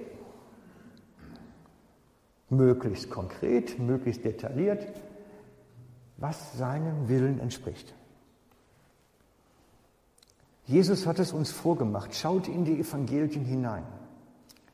[2.49, 4.87] Möglichst konkret, möglichst detailliert,
[6.15, 7.93] was seinem Willen entspricht.
[10.63, 12.15] Jesus hat es uns vorgemacht.
[12.15, 13.83] Schaut in die Evangelien hinein.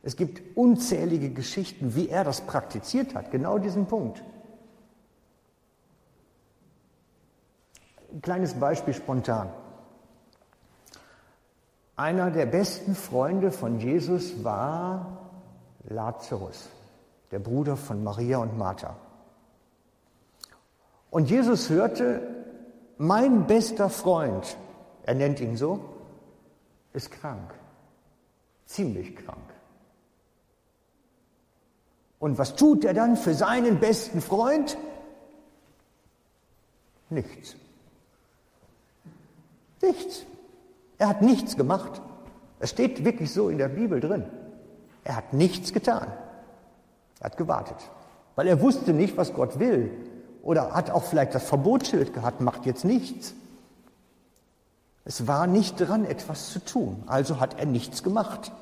[0.04, 4.22] Es gibt unzählige Geschichten, wie er das praktiziert hat, genau diesen Punkt.
[8.12, 9.48] Ein kleines Beispiel spontan.
[11.96, 15.30] Einer der besten Freunde von Jesus war
[15.88, 16.68] Lazarus,
[17.30, 18.96] der Bruder von Maria und Martha.
[21.10, 22.20] Und Jesus hörte,
[22.98, 24.58] mein bester Freund,
[25.04, 25.80] er nennt ihn so,
[26.92, 27.54] ist krank,
[28.66, 29.54] ziemlich krank.
[32.18, 34.76] Und was tut er dann für seinen besten Freund?
[37.08, 37.56] Nichts.
[39.80, 40.26] Nichts.
[40.98, 42.00] Er hat nichts gemacht.
[42.58, 44.24] Es steht wirklich so in der Bibel drin.
[45.04, 46.08] Er hat nichts getan.
[47.20, 47.76] Er hat gewartet,
[48.34, 49.90] weil er wusste nicht, was Gott will.
[50.42, 53.34] Oder hat auch vielleicht das Verbotsschild gehabt, macht jetzt nichts.
[55.04, 57.02] Es war nicht dran, etwas zu tun.
[57.06, 58.52] Also hat er nichts gemacht.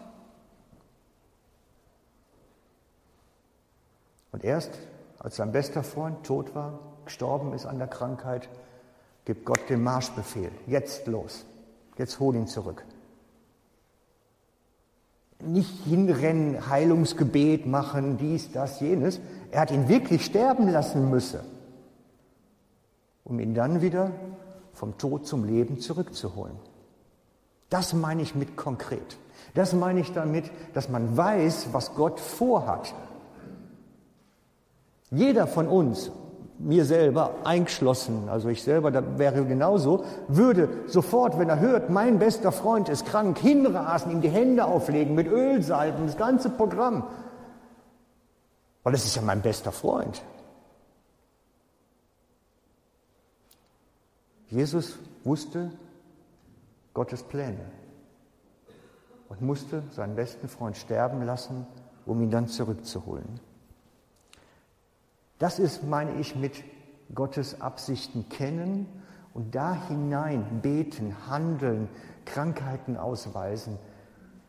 [4.32, 4.70] Und erst
[5.18, 8.48] als sein bester Freund tot war, gestorben ist an der Krankheit,
[9.24, 10.50] gibt Gott den Marschbefehl.
[10.66, 11.46] Jetzt los.
[11.96, 12.84] Jetzt hol ihn zurück.
[15.40, 19.20] Nicht hinrennen, Heilungsgebet machen, dies, das, jenes.
[19.50, 21.40] Er hat ihn wirklich sterben lassen müssen,
[23.24, 24.10] um ihn dann wieder
[24.72, 26.56] vom Tod zum Leben zurückzuholen.
[27.70, 29.18] Das meine ich mit konkret.
[29.54, 32.94] Das meine ich damit, dass man weiß, was Gott vorhat.
[35.10, 36.10] Jeder von uns
[36.64, 42.18] mir selber eingeschlossen, also ich selber, da wäre genauso, würde sofort, wenn er hört, mein
[42.18, 47.04] bester Freund ist krank, hinrasen, ihm die Hände auflegen mit Ölsalben, das ganze Programm.
[48.82, 50.22] Weil das ist ja mein bester Freund.
[54.48, 55.70] Jesus wusste
[56.94, 57.64] Gottes Pläne
[59.28, 61.66] und musste seinen besten Freund sterben lassen,
[62.06, 63.40] um ihn dann zurückzuholen.
[65.44, 66.64] Das ist, meine ich, mit
[67.14, 68.86] Gottes Absichten kennen
[69.34, 71.90] und da hinein beten, handeln,
[72.24, 73.78] Krankheiten ausweisen,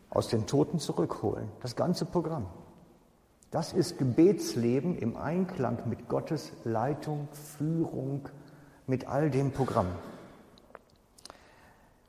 [0.09, 1.51] aus den Toten zurückholen.
[1.61, 2.45] Das ganze Programm.
[3.51, 7.27] Das ist Gebetsleben im Einklang mit Gottes Leitung,
[7.57, 8.29] Führung,
[8.87, 9.87] mit all dem Programm.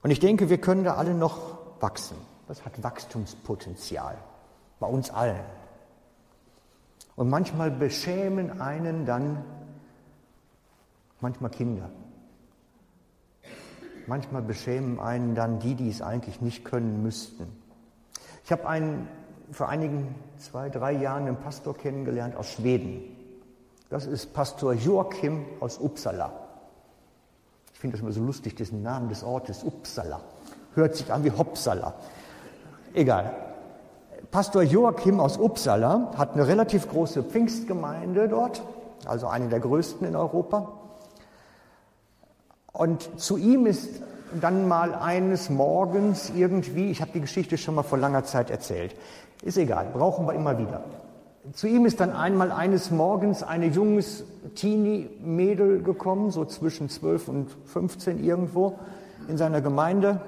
[0.05, 2.19] Und ich denke, wir können da alle noch wachsen.
[2.47, 4.17] Das hat Wachstumspotenzial.
[4.79, 5.66] Bei uns allen.
[7.17, 9.43] Und manchmal beschämen einen dann
[11.21, 11.91] manchmal Kinder.
[14.07, 17.49] Manchmal beschämen einen dann die, die es eigentlich nicht können müssten.
[18.45, 19.09] Ich habe einen
[19.51, 23.03] vor einigen zwei, drei Jahren einen Pastor kennengelernt aus Schweden.
[23.89, 26.33] Das ist Pastor Joachim aus Uppsala.
[27.73, 30.21] Ich finde das immer so lustig, diesen Namen des Ortes, Uppsala.
[30.75, 31.95] Hört sich an wie Hopsala.
[32.95, 33.46] Egal.
[34.31, 38.63] Pastor Joachim aus Uppsala hat eine relativ große Pfingstgemeinde dort,
[39.07, 40.73] also eine der größten in Europa.
[42.73, 44.03] Und zu ihm ist
[44.41, 48.95] dann mal eines Morgens irgendwie, ich habe die Geschichte schon mal vor langer Zeit erzählt,
[49.43, 50.83] ist egal, brauchen wir immer wieder.
[51.53, 54.25] Zu ihm ist dann einmal eines Morgens eine junges
[54.57, 58.79] Teenie-Mädel gekommen, so zwischen 12 und 15 irgendwo
[59.29, 60.21] in seiner Gemeinde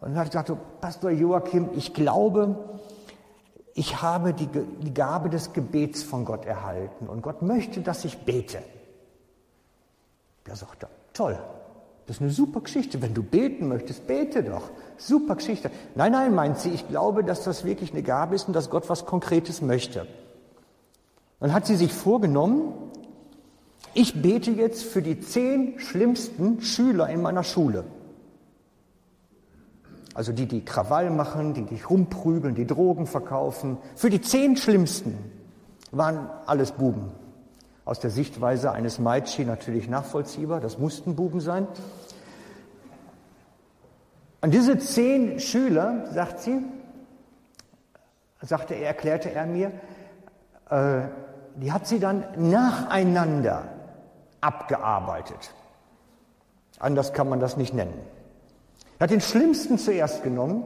[0.00, 2.56] und hat gesagt, Pastor Joachim, ich glaube,
[3.74, 8.18] ich habe die, die Gabe des Gebets von Gott erhalten und Gott möchte, dass ich
[8.18, 8.62] bete.
[10.44, 11.38] Da sagt er, toll,
[12.06, 13.00] das ist eine super Geschichte.
[13.02, 14.70] Wenn du beten möchtest, bete doch.
[14.96, 15.70] Super Geschichte.
[15.94, 18.88] Nein, nein, meint sie, ich glaube, dass das wirklich eine Gabe ist und dass Gott
[18.88, 20.06] was Konkretes möchte.
[21.38, 22.74] Dann hat sie sich vorgenommen,
[23.94, 27.84] ich bete jetzt für die zehn schlimmsten Schüler in meiner Schule.
[30.14, 33.78] Also die, die Krawall machen, die dich rumprügeln, die Drogen verkaufen.
[33.94, 35.16] Für die zehn schlimmsten
[35.92, 37.12] waren alles Buben.
[37.84, 41.66] Aus der Sichtweise eines Meitschi natürlich nachvollziehbar, das mussten Buben sein.
[44.40, 46.62] Und diese zehn Schüler, sagt sie,
[48.40, 49.72] sagte er, erklärte er mir,
[50.70, 51.02] äh,
[51.56, 53.64] die hat sie dann nacheinander
[54.40, 55.52] abgearbeitet.
[56.78, 58.00] Anders kann man das nicht nennen.
[59.00, 60.64] Er hat den Schlimmsten zuerst genommen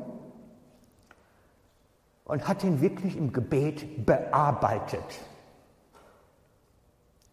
[2.25, 5.05] und hat ihn wirklich im Gebet bearbeitet.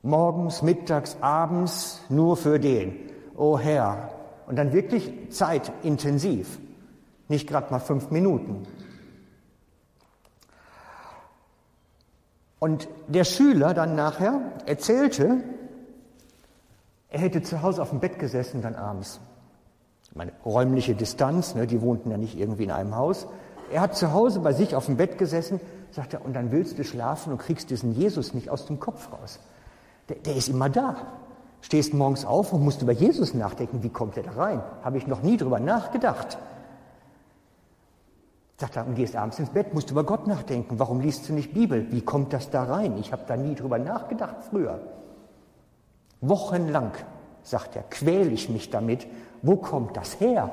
[0.04, 3.10] Morgens, mittags, abends nur für den.
[3.36, 4.12] O oh Herr.
[4.46, 6.60] Und dann wirklich zeitintensiv.
[7.30, 8.68] Nicht gerade mal fünf Minuten.
[12.60, 15.44] Und der Schüler dann nachher erzählte,
[17.10, 19.20] er hätte zu Hause auf dem Bett gesessen dann abends.
[20.14, 23.28] Meine räumliche Distanz, ne, die wohnten ja nicht irgendwie in einem Haus.
[23.72, 26.78] Er hat zu Hause bei sich auf dem Bett gesessen, sagt er, und dann willst
[26.78, 29.40] du schlafen und kriegst diesen Jesus nicht aus dem Kopf raus.
[30.10, 30.98] Der, der ist immer da.
[31.62, 33.84] Stehst morgens auf und musst über Jesus nachdenken.
[33.84, 34.62] Wie kommt er da rein?
[34.84, 36.38] Habe ich noch nie drüber nachgedacht.
[38.58, 40.80] Sagt er, und gehst abends ins Bett, musst über Gott nachdenken.
[40.80, 41.92] Warum liest du nicht Bibel?
[41.92, 42.98] Wie kommt das da rein?
[43.00, 44.82] Ich habe da nie drüber nachgedacht früher.
[46.20, 46.92] Wochenlang,
[47.44, 49.08] sagt er, quäle ich mich damit.
[49.42, 50.50] Wo kommt das her?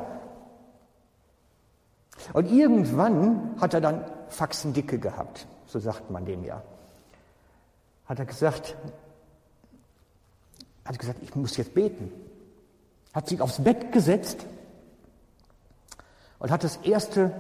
[2.33, 6.63] Und irgendwann hat er dann Faxendicke gehabt, so sagt man dem ja.
[8.07, 8.77] Hat er gesagt,
[10.85, 12.11] hat gesagt, ich muss jetzt beten.
[13.13, 14.47] Hat sich aufs Bett gesetzt
[16.39, 17.33] und hat das erste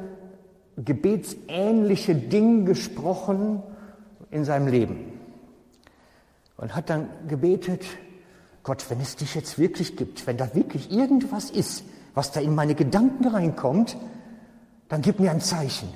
[0.77, 3.63] gebetsähnliche Ding gesprochen
[4.31, 5.19] in seinem Leben.
[6.57, 7.85] Und hat dann gebetet,
[8.69, 12.55] Gott, wenn es dich jetzt wirklich gibt, wenn da wirklich irgendwas ist, was da in
[12.55, 13.97] meine Gedanken reinkommt,
[14.91, 15.89] dann gib mir ein Zeichen.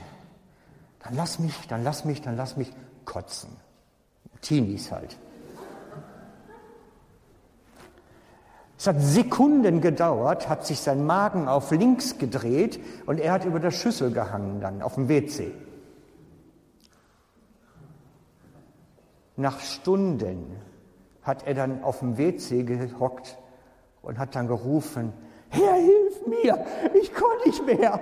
[1.00, 2.72] Dann lass mich, dann lass mich, dann lass mich
[3.04, 3.50] kotzen.
[4.40, 5.18] Teenies halt.
[8.78, 13.60] Es hat Sekunden gedauert, hat sich sein Magen auf links gedreht und er hat über
[13.60, 15.52] der Schüssel gehangen dann auf dem WC.
[19.36, 20.56] Nach Stunden
[21.22, 23.38] hat er dann auf dem WC gehockt
[24.02, 25.12] und hat dann gerufen,
[25.48, 26.64] Herr, hilf mir,
[27.00, 28.00] ich kann nicht mehr.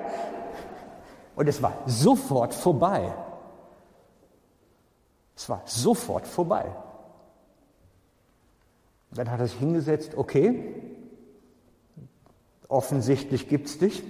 [1.37, 3.13] Und es war sofort vorbei.
[5.37, 6.67] Es war sofort vorbei.
[9.13, 10.75] Dann hat er sich hingesetzt, okay,
[12.69, 14.03] offensichtlich gibt es dich.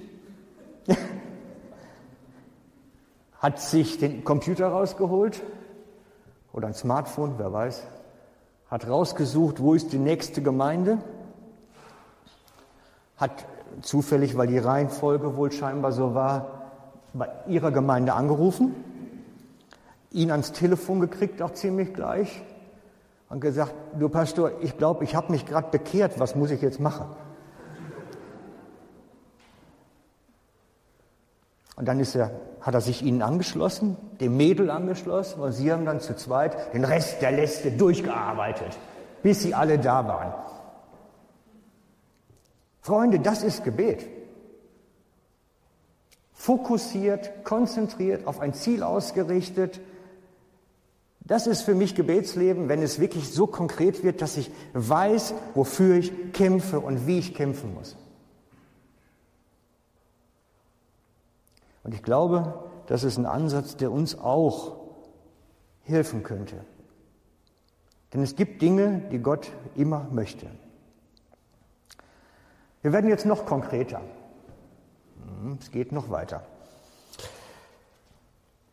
[3.39, 5.43] hat sich den Computer rausgeholt
[6.53, 7.87] oder ein Smartphone, wer weiß,
[8.71, 10.99] hat rausgesucht, wo ist die nächste Gemeinde,
[13.17, 13.45] hat
[13.83, 16.61] zufällig, weil die Reihenfolge wohl scheinbar so war,
[17.13, 18.75] bei ihrer Gemeinde angerufen,
[20.13, 22.43] ihn ans Telefon gekriegt, auch ziemlich gleich,
[23.29, 26.81] und gesagt, du Pastor, ich glaube, ich habe mich gerade bekehrt, was muss ich jetzt
[26.81, 27.07] machen?
[31.81, 35.87] Und dann ist er, hat er sich ihnen angeschlossen, dem Mädel angeschlossen und sie haben
[35.87, 38.77] dann zu zweit den Rest der Läste durchgearbeitet,
[39.23, 40.35] bis sie alle da waren.
[42.83, 44.07] Freunde, das ist Gebet.
[46.35, 49.81] Fokussiert, konzentriert, auf ein Ziel ausgerichtet.
[51.21, 55.97] Das ist für mich Gebetsleben, wenn es wirklich so konkret wird, dass ich weiß, wofür
[55.97, 57.97] ich kämpfe und wie ich kämpfen muss.
[61.83, 64.77] Und ich glaube, das ist ein Ansatz, der uns auch
[65.83, 66.65] helfen könnte.
[68.13, 70.47] Denn es gibt Dinge, die Gott immer möchte.
[72.83, 74.01] Wir werden jetzt noch konkreter.
[75.41, 76.43] Hm, es geht noch weiter.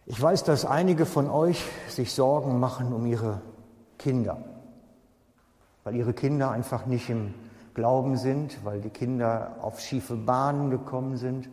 [0.05, 3.41] Ich weiß, dass einige von euch sich Sorgen machen um ihre
[3.97, 4.37] Kinder,
[5.83, 7.33] weil ihre Kinder einfach nicht im
[7.73, 11.49] Glauben sind, weil die Kinder auf schiefe Bahnen gekommen sind,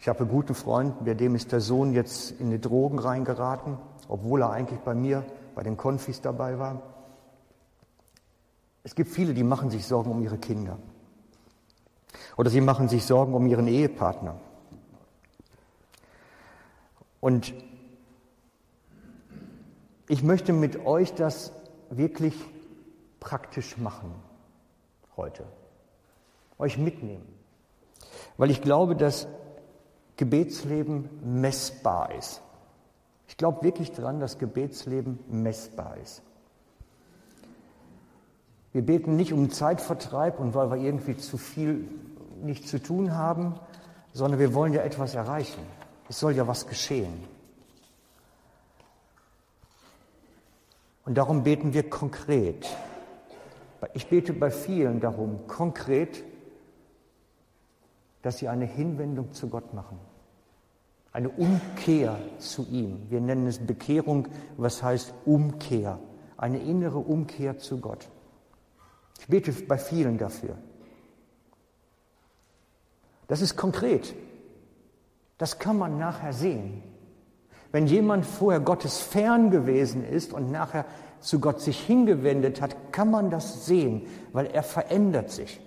[0.00, 3.78] ich habe einen guten Freund, bei dem ist der Sohn jetzt in die Drogen reingeraten,
[4.08, 5.24] obwohl er eigentlich bei mir
[5.54, 6.82] bei den Konfis dabei war.
[8.84, 10.78] Es gibt viele, die machen sich Sorgen um ihre Kinder.
[12.36, 14.38] Oder sie machen sich Sorgen um ihren Ehepartner.
[17.20, 17.52] Und
[20.08, 21.52] ich möchte mit euch das
[21.90, 22.34] wirklich
[23.18, 24.14] praktisch machen
[25.16, 25.44] heute.
[26.58, 27.26] Euch mitnehmen.
[28.36, 29.26] Weil ich glaube, dass
[30.18, 32.42] Gebetsleben messbar ist.
[33.28, 36.22] Ich glaube wirklich daran, dass Gebetsleben messbar ist.
[38.72, 41.88] Wir beten nicht um Zeitvertreib und weil wir irgendwie zu viel
[42.42, 43.54] nicht zu tun haben,
[44.12, 45.62] sondern wir wollen ja etwas erreichen.
[46.08, 47.24] Es soll ja was geschehen.
[51.04, 52.66] Und darum beten wir konkret.
[53.94, 56.24] Ich bete bei vielen darum, konkret,
[58.22, 59.98] dass sie eine Hinwendung zu Gott machen.
[61.18, 63.10] Eine Umkehr zu ihm.
[63.10, 65.98] Wir nennen es Bekehrung, was heißt Umkehr.
[66.36, 68.08] Eine innere Umkehr zu Gott.
[69.18, 70.56] Ich bete bei vielen dafür.
[73.26, 74.14] Das ist konkret.
[75.38, 76.84] Das kann man nachher sehen.
[77.72, 80.84] Wenn jemand vorher Gottes fern gewesen ist und nachher
[81.18, 85.60] zu Gott sich hingewendet hat, kann man das sehen, weil er verändert sich.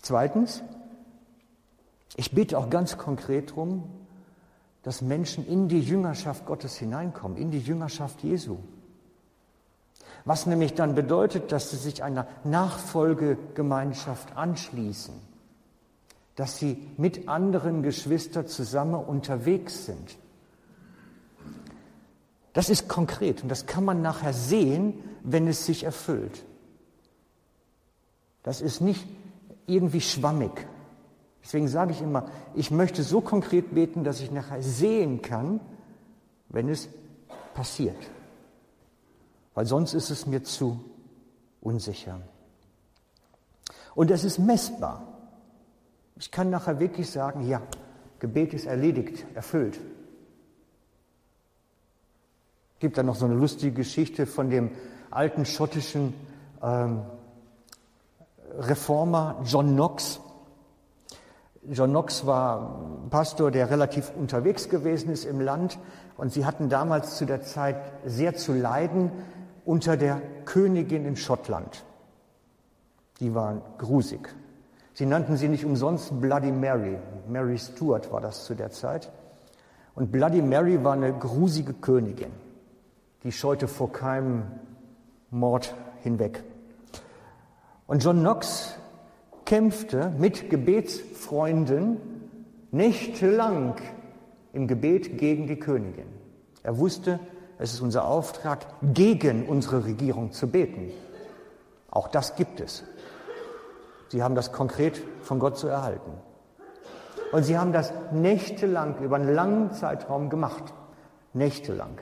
[0.00, 0.62] Zweitens,
[2.16, 3.84] ich bete auch ganz konkret darum,
[4.82, 8.58] dass Menschen in die Jüngerschaft Gottes hineinkommen, in die Jüngerschaft Jesu.
[10.24, 15.14] Was nämlich dann bedeutet, dass sie sich einer Nachfolgegemeinschaft anschließen,
[16.36, 20.16] dass sie mit anderen Geschwistern zusammen unterwegs sind.
[22.52, 26.44] Das ist konkret und das kann man nachher sehen, wenn es sich erfüllt.
[28.42, 29.06] Das ist nicht
[29.66, 30.66] irgendwie schwammig.
[31.42, 35.60] Deswegen sage ich immer, ich möchte so konkret beten, dass ich nachher sehen kann,
[36.48, 36.88] wenn es
[37.54, 37.96] passiert
[39.54, 40.82] weil sonst ist es mir zu
[41.60, 42.20] unsicher.
[43.94, 45.06] Und es ist messbar.
[46.16, 47.60] Ich kann nachher wirklich sagen, ja,
[48.18, 49.78] Gebet ist erledigt, erfüllt.
[52.74, 54.70] Es gibt da noch so eine lustige Geschichte von dem
[55.10, 56.14] alten schottischen
[56.62, 57.02] ähm,
[58.58, 60.20] Reformer John Knox.
[61.68, 62.80] John Knox war
[63.10, 65.78] Pastor, der relativ unterwegs gewesen ist im Land
[66.16, 69.10] und sie hatten damals zu der Zeit sehr zu leiden
[69.66, 71.84] unter der Königin in Schottland.
[73.20, 74.34] Die waren grusig.
[74.94, 76.98] Sie nannten sie nicht umsonst Bloody Mary.
[77.28, 79.10] Mary Stuart war das zu der Zeit.
[79.94, 82.32] Und Bloody Mary war eine grusige Königin.
[83.22, 84.44] Die scheute vor keinem
[85.30, 86.42] Mord hinweg.
[87.86, 88.74] Und John Knox
[89.44, 91.96] kämpfte mit Gebetsfreunden
[92.70, 93.76] nächtelang
[94.52, 96.06] im Gebet gegen die Königin.
[96.62, 97.20] Er wusste,
[97.58, 100.90] es ist unser Auftrag, gegen unsere Regierung zu beten.
[101.90, 102.84] Auch das gibt es.
[104.08, 106.12] Sie haben das konkret von Gott zu erhalten.
[107.32, 110.72] Und sie haben das nächtelang, über einen langen Zeitraum gemacht.
[111.32, 111.98] Nächtelang.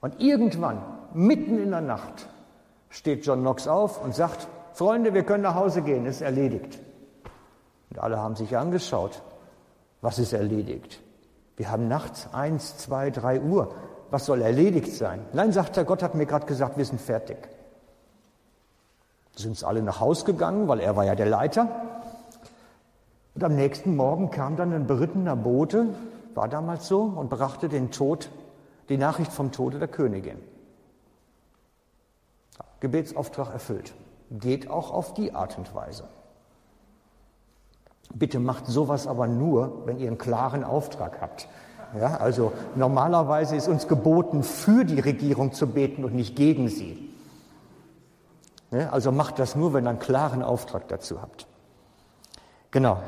[0.00, 0.82] Und irgendwann,
[1.12, 2.28] mitten in der Nacht,
[2.90, 6.78] steht John Knox auf und sagt, Freunde, wir können nach Hause gehen, ist erledigt.
[7.90, 9.22] Und alle haben sich angeschaut,
[10.00, 11.00] was ist erledigt?
[11.56, 13.74] Wir haben nachts eins, zwei, drei Uhr.
[14.10, 15.24] Was soll erledigt sein?
[15.32, 17.36] Nein, sagt er, Gott hat mir gerade gesagt, wir sind fertig.
[19.36, 21.68] Sind alle nach Haus gegangen, weil er war ja der Leiter.
[23.34, 25.94] Und am nächsten Morgen kam dann ein berittener Bote,
[26.34, 28.30] war damals so, und brachte den Tod,
[28.88, 30.38] die Nachricht vom Tode der Königin.
[32.80, 33.94] Gebetsauftrag erfüllt.
[34.32, 36.04] Geht auch auf die Art und Weise.
[38.14, 41.48] Bitte macht sowas aber nur, wenn ihr einen klaren Auftrag habt.
[41.98, 47.10] Ja, also normalerweise ist uns geboten, für die Regierung zu beten und nicht gegen sie.
[48.70, 51.46] Ja, also macht das nur, wenn ihr einen klaren Auftrag dazu habt.
[52.70, 52.98] Genau.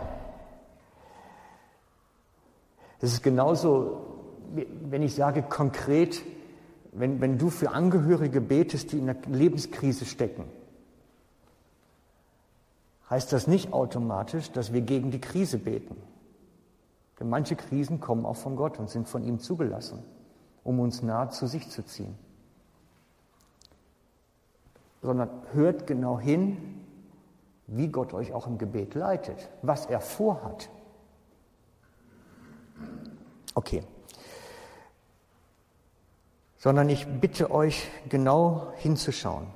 [3.01, 4.01] Es ist genauso,
[4.53, 6.22] wenn ich sage konkret,
[6.93, 10.45] wenn, wenn du für Angehörige betest, die in einer Lebenskrise stecken,
[13.11, 15.97] heißt das nicht automatisch, dass wir gegen die Krise beten.
[17.19, 20.03] Denn manche Krisen kommen auch von Gott und sind von ihm zugelassen,
[20.65, 22.17] um uns nahe zu sich zu ziehen.
[25.03, 26.85] Sondern hört genau hin,
[27.67, 30.71] wie Gott euch auch im Gebet leitet, was er vorhat.
[33.55, 33.83] Okay.
[36.57, 39.47] Sondern ich bitte euch genau hinzuschauen.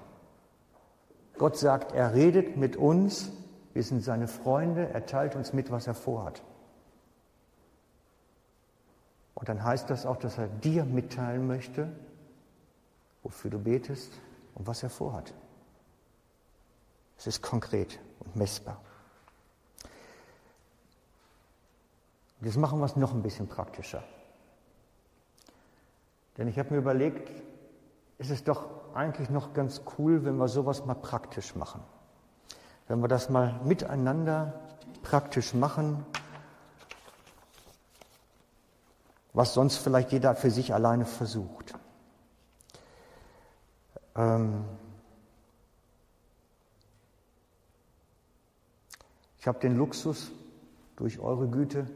[1.39, 3.31] Gott sagt, er redet mit uns,
[3.73, 6.43] wir sind seine Freunde, er teilt uns mit, was er vorhat.
[9.35, 11.89] Und dann heißt das auch, dass er dir mitteilen möchte,
[13.23, 14.13] wofür du betest
[14.55, 15.33] und was er vorhat.
[17.17, 18.81] Es ist konkret und messbar.
[22.41, 24.03] Jetzt machen wir es noch ein bisschen praktischer.
[26.37, 27.31] Denn ich habe mir überlegt,
[28.19, 31.81] ist es doch eigentlich noch ganz cool, wenn wir sowas mal praktisch machen.
[32.89, 34.61] Wenn wir das mal miteinander
[35.03, 36.05] praktisch machen,
[39.33, 41.75] was sonst vielleicht jeder für sich alleine versucht.
[44.17, 44.65] Ähm
[49.39, 50.33] ich habe den Luxus
[50.97, 51.87] durch eure Güte,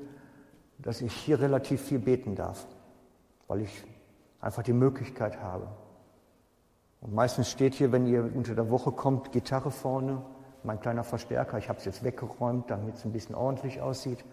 [0.78, 2.64] dass ich hier relativ viel beten darf,
[3.48, 3.84] weil ich
[4.40, 5.66] einfach die Möglichkeit habe.
[7.02, 10.22] Und meistens steht hier, wenn ihr unter der Woche kommt, Gitarre vorne,
[10.62, 11.58] mein kleiner Verstärker.
[11.58, 14.24] Ich habe es jetzt weggeräumt, damit es ein bisschen ordentlich aussieht.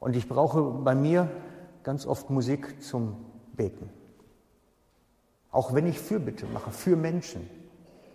[0.00, 1.28] Und ich brauche bei mir
[1.82, 3.16] ganz oft Musik zum
[3.52, 3.90] Beten.
[5.50, 7.48] Auch wenn ich Fürbitte mache, für Menschen,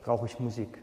[0.02, 0.82] brauche ich Musik.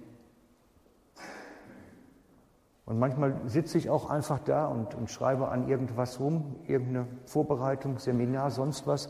[2.85, 7.99] Und manchmal sitze ich auch einfach da und, und, schreibe an irgendwas rum, irgendeine Vorbereitung,
[7.99, 9.09] Seminar, sonst was.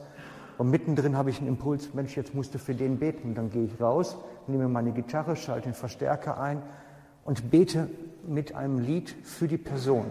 [0.59, 3.35] Und mittendrin habe ich einen Impuls, Mensch, jetzt musst du für den beten.
[3.35, 6.63] Dann gehe ich raus, nehme meine Gitarre, schalte den Verstärker ein
[7.25, 7.89] und bete
[8.27, 10.07] mit einem Lied für die Person.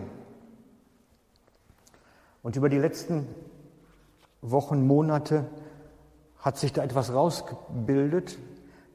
[2.44, 3.28] Und über die letzten
[4.42, 5.46] Wochen, Monate
[6.40, 8.40] hat sich da etwas rausgebildet,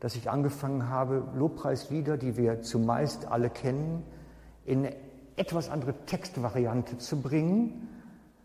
[0.01, 4.03] dass ich angefangen habe, Lobpreislieder, die wir zumeist alle kennen,
[4.65, 4.97] in eine
[5.37, 7.89] etwas andere Textvariante zu bringen,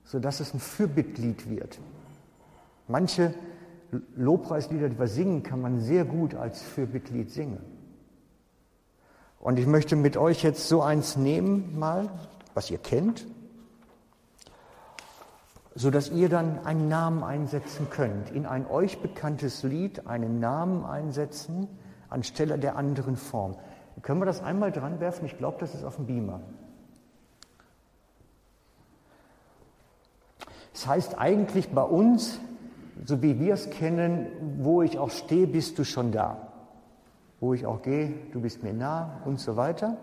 [0.03, 1.79] sodass es ein Fürbittlied wird.
[2.91, 3.33] Manche
[4.15, 7.59] Lobpreislieder, die wir singen, kann man sehr gut als Fürbittlied singen.
[9.39, 12.09] Und ich möchte mit euch jetzt so eins nehmen, mal,
[12.53, 13.25] was ihr kennt,
[15.73, 18.29] so dass ihr dann einen Namen einsetzen könnt.
[18.29, 21.67] In ein euch bekanntes Lied einen Namen einsetzen
[22.09, 23.55] anstelle der anderen Form.
[24.01, 25.25] Können wir das einmal dran werfen?
[25.25, 26.41] Ich glaube, das ist auf dem Beamer.
[30.73, 32.39] Das heißt eigentlich bei uns,
[33.03, 34.27] so wie wir es kennen,
[34.59, 36.37] wo ich auch stehe, bist du schon da.
[37.39, 39.97] Wo ich auch gehe, du bist mir nah und so weiter.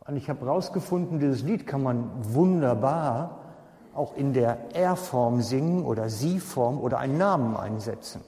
[0.00, 3.40] Und ich habe herausgefunden, dieses Lied kann man wunderbar
[3.94, 8.22] auch in der Er-Form singen oder Sie-Form oder einen Namen einsetzen.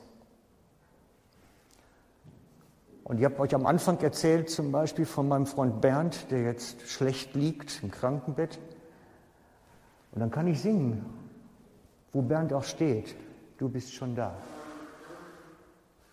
[3.03, 6.89] Und ich habe euch am Anfang erzählt, zum Beispiel von meinem Freund Bernd, der jetzt
[6.89, 8.61] schlecht liegt im Krankenbett.
[10.13, 11.05] Und dann kann ich singen,
[12.13, 13.17] wo Bernd auch steht.
[13.61, 14.33] Du bist schon da.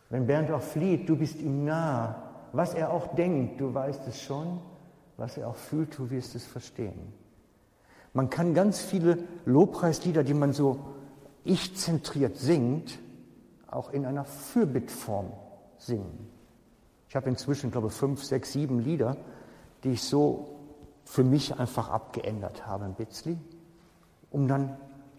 [0.09, 2.23] Wenn Bernd auch flieht, du bist ihm nah.
[2.51, 4.59] Was er auch denkt, du weißt es schon.
[5.15, 7.13] Was er auch fühlt, du wirst es verstehen.
[8.11, 10.79] Man kann ganz viele Lobpreislieder, die man so
[11.45, 12.99] ich-zentriert singt,
[13.67, 15.31] auch in einer Fürbittform
[15.77, 16.27] singen.
[17.07, 19.15] Ich habe inzwischen, glaube ich, fünf, sechs, sieben Lieder,
[19.85, 20.49] die ich so
[21.05, 23.39] für mich einfach abgeändert habe ein bisschen,
[24.31, 24.77] um dann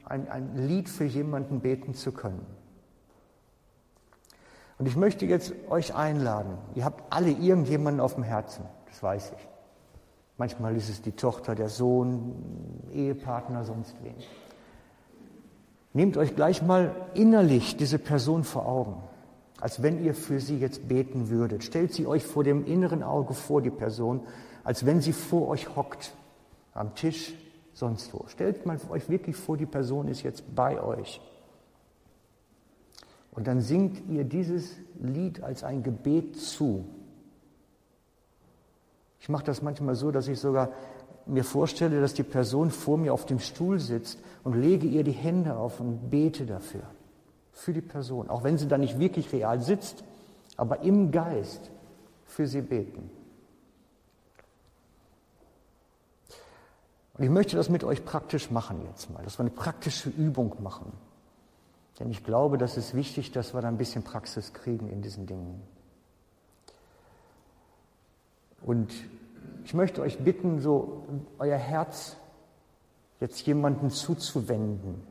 [0.08, 2.44] ein, ein Lied für jemanden beten zu können.
[4.78, 6.56] Und ich möchte jetzt euch einladen.
[6.74, 9.48] Ihr habt alle irgendjemanden auf dem Herzen, das weiß ich.
[10.36, 14.14] Manchmal ist es die Tochter, der Sohn, Ehepartner, sonst wen.
[15.92, 19.02] Nehmt euch gleich mal innerlich diese Person vor Augen,
[19.60, 21.64] als wenn ihr für sie jetzt beten würdet.
[21.64, 24.20] Stellt sie euch vor dem inneren Auge vor, die Person,
[24.62, 26.14] als wenn sie vor euch hockt,
[26.72, 27.34] am Tisch,
[27.78, 28.26] sonst wo.
[28.28, 31.20] Stellt mal euch wirklich vor, die Person ist jetzt bei euch.
[33.30, 36.84] Und dann singt ihr dieses Lied als ein Gebet zu.
[39.20, 40.70] Ich mache das manchmal so, dass ich sogar
[41.26, 45.12] mir vorstelle, dass die Person vor mir auf dem Stuhl sitzt und lege ihr die
[45.12, 46.82] Hände auf und bete dafür.
[47.52, 48.30] Für die Person.
[48.30, 50.02] Auch wenn sie da nicht wirklich real sitzt,
[50.56, 51.70] aber im Geist
[52.24, 53.10] für sie beten.
[57.18, 60.54] Und ich möchte das mit euch praktisch machen jetzt mal, dass wir eine praktische Übung
[60.62, 60.92] machen.
[61.98, 65.26] Denn ich glaube, das ist wichtig, dass wir da ein bisschen Praxis kriegen in diesen
[65.26, 65.60] Dingen.
[68.62, 68.92] Und
[69.64, 71.02] ich möchte euch bitten, so
[71.40, 72.16] euer Herz
[73.18, 75.02] jetzt jemanden zuzuwenden,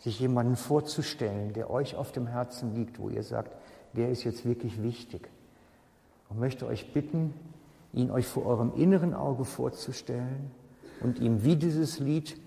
[0.00, 3.52] sich jemanden vorzustellen, der euch auf dem Herzen liegt, wo ihr sagt,
[3.92, 5.28] der ist jetzt wirklich wichtig.
[6.28, 7.32] Und möchte euch bitten,
[7.92, 10.50] ihn euch vor eurem inneren Auge vorzustellen
[11.02, 12.40] und ihm wie dieses Lied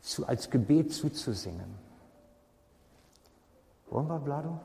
[0.00, 1.78] zu, als Gebet zuzusingen.
[3.90, 4.58] Wollen wir, Blado?